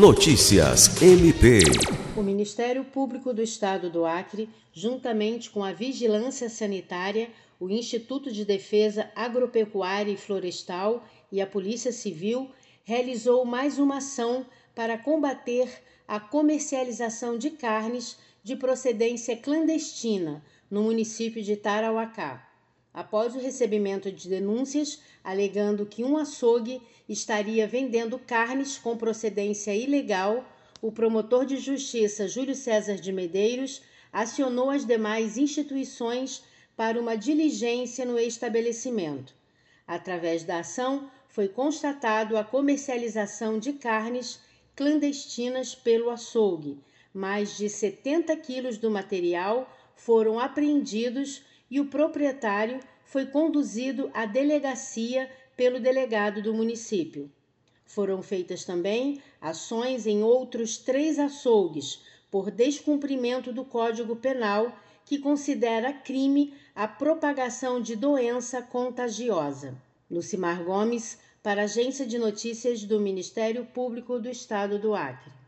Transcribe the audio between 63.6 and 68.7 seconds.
Código Penal, que considera crime a propagação de doença